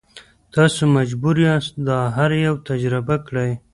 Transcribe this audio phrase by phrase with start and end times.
[0.55, 3.51] تاسو مجبور یاست دا هر یو تجربه کړئ.